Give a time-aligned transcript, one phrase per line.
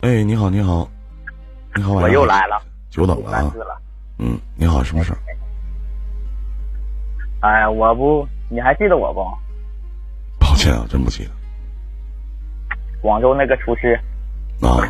[0.00, 0.88] 哎，你好，你好，
[1.76, 3.52] 你好，我又来了，久等了啊。
[4.18, 5.18] 嗯，你好，什么事儿？
[7.40, 9.22] 哎，我不，你还记得我不？
[10.38, 11.30] 抱歉啊，真不记得。
[13.02, 13.98] 广州那个厨师。
[14.62, 14.80] 啊。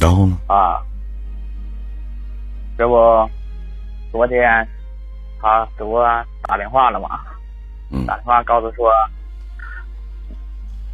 [0.00, 0.38] 然后呢？
[0.46, 0.80] 啊。
[2.78, 2.94] 这不，
[4.10, 4.66] 昨天
[5.42, 6.02] 他给我
[6.44, 7.20] 打电话了嘛？
[7.90, 8.06] 嗯。
[8.06, 8.90] 打电话告诉说，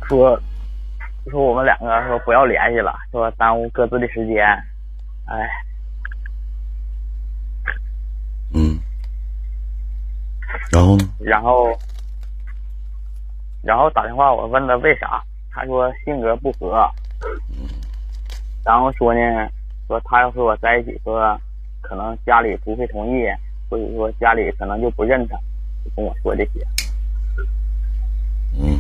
[0.08, 0.40] 说，
[1.30, 4.44] 说我们两个说不要联系了，说耽误各自的时间。
[5.26, 5.48] 哎。
[8.54, 8.79] 嗯。
[10.72, 11.04] 然后呢？
[11.18, 11.79] 然后，
[13.62, 16.89] 然后打电话我问他为啥，他说性格不合。
[17.50, 17.68] 嗯
[18.64, 19.20] 然后说呢，
[19.86, 21.40] 说他要和我在一起，说
[21.81, 23.25] 可能家里不会同意，
[23.70, 25.36] 或者说家里可能就不认他，
[25.84, 26.67] 就跟我说这些。
[28.58, 28.79] 嗯。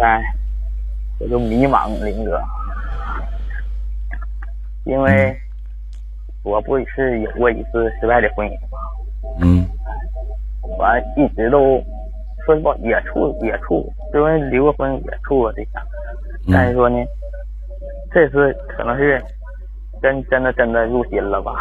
[0.00, 0.22] 哎，
[1.18, 2.40] 我就迷茫，林哥，
[4.84, 5.36] 因为
[6.42, 8.78] 我不是有过一次失败的婚姻吗？
[9.40, 9.66] 嗯。
[10.78, 11.80] 完一直都
[12.44, 15.82] 说实话也处也处，因为离过婚也处过对象，
[16.50, 16.96] 但是说呢，
[18.12, 19.22] 这次可能是
[20.02, 21.52] 真真的真的入心了吧。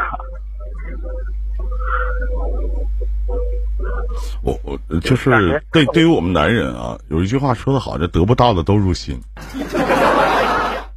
[4.44, 9.18] 我我就是对对于我们男人啊，有一句话说的好，这得不到的都入心，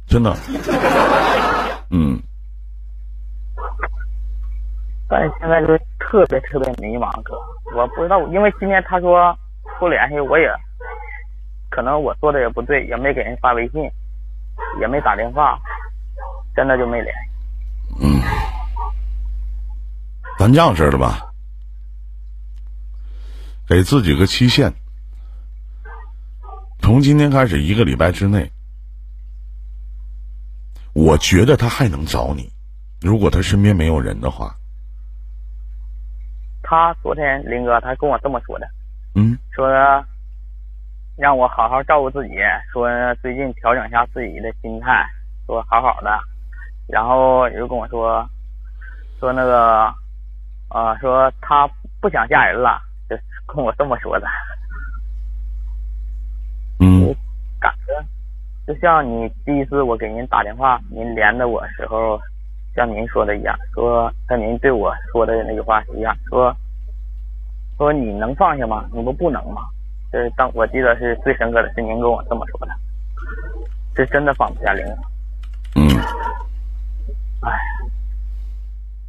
[0.09, 0.35] 真的，
[1.91, 2.19] 嗯。
[5.07, 7.35] 但是现在就特别特别迷茫，哥，
[7.75, 9.37] 我不知道，因为今天他说
[9.79, 10.47] 不联系，我也
[11.69, 13.81] 可能我做的也不对，也没给人发微信，
[14.81, 15.59] 也没打电话，
[16.55, 17.21] 真的就没联系。
[18.01, 18.21] 嗯，
[20.37, 21.31] 咱这样式的吧，
[23.67, 24.73] 给自己个期限，
[26.79, 28.51] 从今天开始一个礼拜之内，
[30.99, 32.51] 我觉得他还能找你，
[33.01, 34.53] 如果他身边没有人的话。
[36.61, 38.67] 他昨天林哥他跟我这么说的，
[39.15, 39.65] 嗯，说
[41.15, 42.33] 让我好好照顾自己，
[42.73, 42.89] 说
[43.21, 45.09] 最近调整一下自己的心态，
[45.47, 46.19] 说好好的，
[46.85, 48.29] 然后又跟我说，
[49.21, 49.85] 说那个，
[50.67, 51.65] 啊，说他
[52.01, 53.15] 不想嫁人了，就
[53.47, 54.27] 跟我这么说的，
[56.81, 57.15] 嗯，
[57.57, 57.93] 感觉
[58.69, 62.21] 就像你第一次我给您打电话，您连的我时候。
[62.75, 66.55] 像您说的一样，说像您对我说的那句话是一样，说
[67.77, 68.85] 说你能放下吗？
[68.93, 69.63] 你不不能吗？
[70.11, 72.71] 这当我记得是最深刻的是您跟我这么说的，
[73.95, 74.85] 是真的放不下灵。
[75.75, 75.89] 嗯。
[77.41, 77.51] 哎。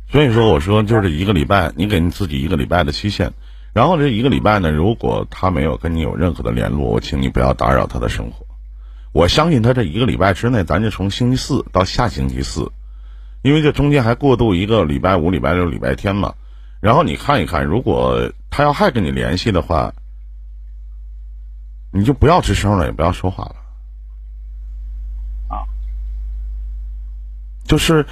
[0.09, 3.31] 所以说，我说就是一个礼拜，你给你自己一个礼拜的期限，
[3.75, 8.47] 然后这一个礼拜呢，如果他没有跟你有任何的联络，我请你不要打扰他的生活。
[9.13, 12.71] 我相信他这一个礼拜之内，咱就从星期四到下星期四。
[13.43, 16.35] 因为这中间还过渡一个礼拜五、礼拜六、礼拜天嘛，
[16.79, 19.95] 然后你看一看，如果他要还跟你联系的话，
[21.91, 23.57] 你就不要吱声了，也不要说话了。
[25.49, 25.65] 啊，
[27.65, 28.07] 就是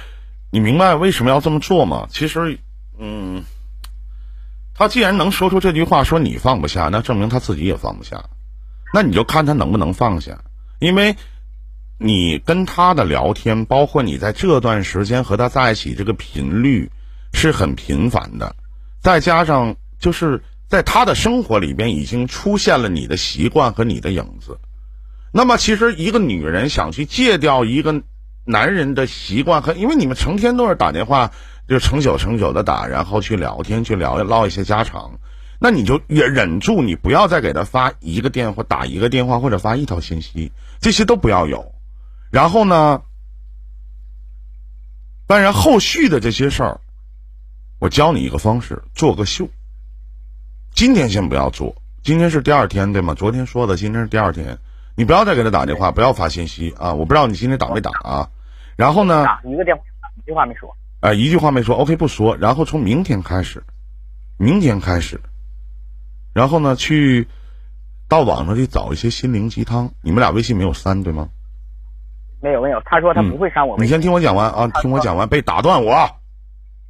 [0.49, 2.07] 你明白为什么要这么做吗？
[2.09, 2.59] 其实，
[2.97, 3.43] 嗯，
[4.73, 8.25] 他既然能说出这句话，说你放不下，那证明他自己也放不下。
[8.91, 10.43] 那你就看他能不能放下，
[10.79, 11.15] 因为。
[12.01, 16.89] 你跟他的聊天，包括你在这段时间和他在一起这个频率
[17.33, 18.55] 是很频繁的，
[19.01, 24.61] 再加上就是在他的生活里边已经出现了你的习惯和你的影子。
[25.33, 28.01] 那么，其实一个女人想去戒掉一个
[28.45, 31.33] 男人的习惯和，因为你们成天都是打电话，
[31.67, 35.19] 就成宿成宿的打，然后去聊天去聊唠一些家常，
[35.59, 41.73] 那你就也忍住，你不要再给他发一个电话，打一个电话或者发一条信息，这些都不要有。
[42.31, 43.01] 然后呢？
[45.27, 46.79] 当然，后续的这些事儿，
[47.77, 49.47] 我教你一个方式，做个秀。
[50.73, 53.13] 今天先不要做，今天是第二天，对吗？
[53.13, 54.57] 昨天说的，今天是第二天，
[54.95, 56.93] 你不要再给他打电话，不要发信息啊！
[56.93, 58.29] 我不知道你今天打没打啊？
[58.75, 59.23] 然后呢？
[59.25, 59.83] 打一个电话，
[60.15, 60.75] 一句话没说。
[61.01, 62.35] 哎，一句话没说，OK，不说。
[62.37, 63.63] 然后从明天开始，
[64.37, 65.21] 明天开始，
[66.39, 67.27] 然后呢，去
[68.07, 69.91] 到网上去找一些心灵鸡汤。
[70.01, 71.27] 你们俩微信没有删，对吗？
[72.41, 73.77] 没有没有，他说他不会删我。
[73.77, 76.15] 你先听我讲完啊，听我讲完，别打断我。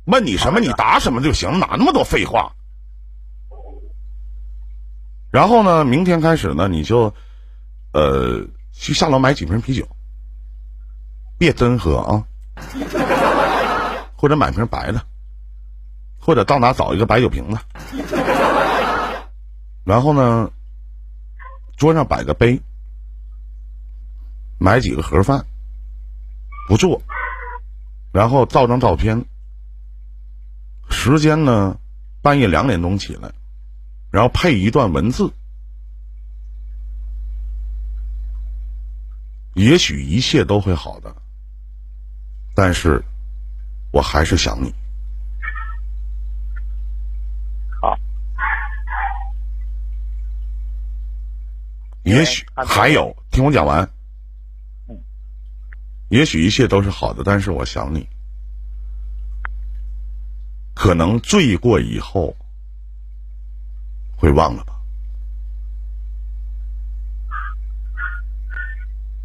[0.05, 2.51] 问你什么，你答什么就行，哪那么多废话？
[5.31, 7.15] 然后呢，明天开始呢，你就
[7.91, 9.87] 呃去下楼买几瓶啤酒，
[11.39, 12.27] 别真喝啊，
[14.15, 15.01] 或者买瓶白的，
[16.19, 17.57] 或者到哪找一个白酒瓶子，
[19.89, 20.51] 然后呢，
[21.75, 22.61] 桌上摆个杯。
[24.59, 25.47] 买几个盒饭，
[26.67, 27.01] 不做，
[28.11, 29.25] 然后照张照片，
[30.91, 31.79] 时间呢
[32.21, 33.31] 半夜两点钟起来，
[34.11, 35.31] 然后配一段文字，
[39.53, 41.15] 也许一切都会好的，
[42.53, 43.01] 但是
[43.91, 44.75] 我还是想你。
[47.81, 47.97] 好，
[52.09, 53.89] 也许还有，听我讲完。
[54.87, 54.97] 嗯。
[56.09, 58.07] 也许一切都是好的，但是我想你，
[60.73, 62.35] 可能醉过以后
[64.17, 64.75] 会忘了吧？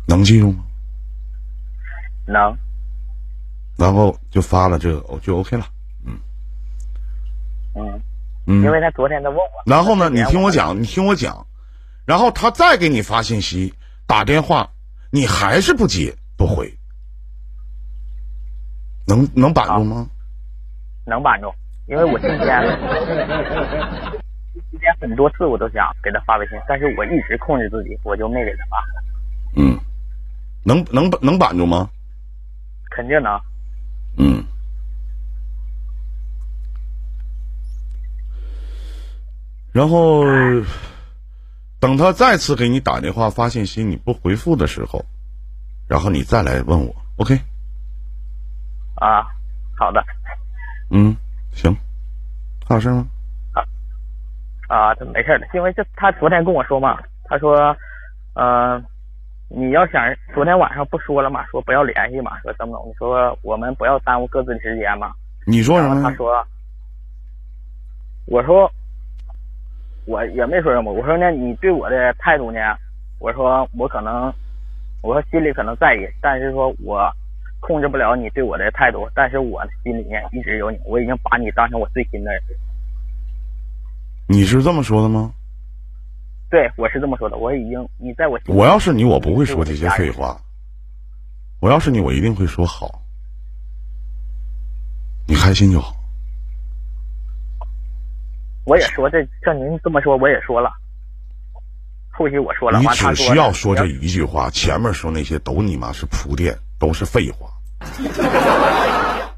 [0.06, 0.64] 能记住吗？
[2.26, 2.58] 能。
[3.76, 5.66] 然后就发了这个，就 OK 了。
[6.04, 6.18] 嗯。
[7.74, 8.02] 嗯。
[8.46, 9.62] 嗯因为他昨天他问我。
[9.64, 10.10] 然后呢？
[10.10, 11.46] 你听我讲，你听我讲。
[12.06, 13.72] 然后他再给你发信息、
[14.06, 14.70] 打电话，
[15.10, 16.70] 你还是不接不回，
[19.06, 20.06] 能能板住吗？
[21.06, 21.50] 能板住，
[21.86, 22.62] 因为我今天
[24.70, 28.84] 今天很多次我都想给他发微信，但是我一直控制自己，我就没给他发。
[29.56, 29.78] 嗯，
[30.62, 31.88] 能能能板住吗？
[32.90, 33.40] 肯定能。
[34.18, 34.44] 嗯。
[39.72, 40.22] 然后。
[41.84, 45.04] 等他再次给你打电话发信息你不回复的时候，
[45.86, 47.38] 然后你再来问我，OK？
[48.94, 49.28] 啊，
[49.76, 50.02] 好的。
[50.90, 51.14] 嗯，
[51.52, 51.76] 行。
[52.66, 53.06] 还有事吗？
[53.52, 53.60] 啊
[54.66, 57.76] 啊，这没事的，因为这他昨天跟我说嘛，他说，
[58.32, 58.82] 嗯，
[59.50, 60.02] 你要想
[60.34, 65.12] 昨天晚上不说了嘛，说不要联系嘛，说怎么怎么，说我们不要耽误各自的时间嘛。
[65.46, 66.02] 你说什么？
[66.02, 66.46] 他说，
[68.24, 68.72] 我说。
[70.06, 72.58] 我也没说什么，我说呢，你对我的态度呢？
[73.18, 74.32] 我说我可能，
[75.00, 77.10] 我说心里可能在意，但是说我
[77.60, 82.42] 控制不了你对我的态度，但是我心里面一直有你，我已经把你当成我最亲的人。
[84.26, 85.32] 你是这么说的吗？
[86.50, 87.36] 对，我是这么说的。
[87.36, 90.38] 我已经你在我我要是你，我不会说这些废话。
[91.60, 93.02] 我要是你，我一定会说好。
[95.26, 95.96] 你开心就好。
[98.64, 100.72] 我也说这，像您这么说，我也说了。
[102.10, 107.50] 后期我说了，你只需要说这一句话，前面说那些都你妈是铺垫，都是废话。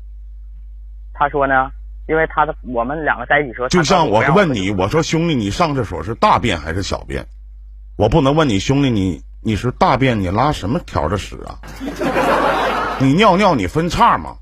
[1.14, 1.70] 他说呢，
[2.06, 7.26] 因为他的我们两个在一起说，就像我问你，我说兄弟，你上厕所是大便还是小便？
[7.96, 11.58] 我不能问你兄弟，你你是大便，你拉什么条的屎啊？
[13.00, 14.36] 你尿尿你分叉吗？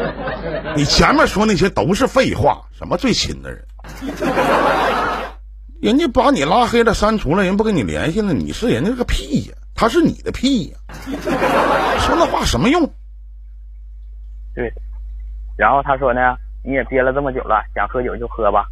[0.76, 3.64] 你前面说那些都是废话，什么最亲的人？
[5.82, 9.54] 人家把你拉黑了、删除了，人不跟你联系了，你是人家个屁呀？
[9.74, 10.78] 他是你的屁呀？
[12.00, 12.90] 说那话什么用？
[14.54, 14.72] 对。
[15.56, 18.66] 然后他说呢，你也憋了这么久了，想喝酒就喝吧。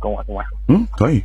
[0.00, 0.58] 跟我这么说。
[0.68, 1.24] 嗯，可以。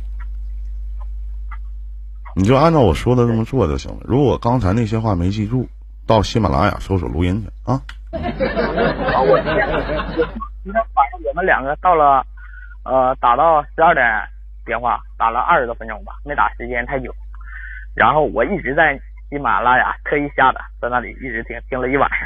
[2.34, 3.98] 你就按照我说的这么做就行了。
[4.04, 5.68] 如果刚才那些话没记住，
[6.06, 7.82] 到喜马拉雅搜索录音去啊。
[8.12, 12.26] 啊，我今天晚上我们两个到了。
[12.86, 14.06] 呃，打到十二点
[14.64, 17.12] 电话，打了二十多分钟吧，没打时间太久。
[17.94, 18.96] 然后我一直在
[19.28, 22.20] 喜马拉雅特意下的，在那里一直听，听了一晚上。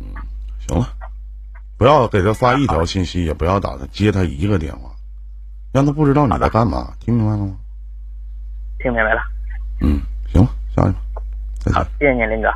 [0.00, 0.14] 嗯，
[0.60, 0.86] 行了，
[1.76, 4.90] 不要给他发一条信息，也不要打他接他一个电话，
[5.72, 7.56] 让他不知道你在干嘛，听明白了吗？
[8.78, 9.22] 听明白了。
[9.80, 11.00] 嗯，行了，下去吧。
[11.72, 12.48] 好，谢谢您，林哥。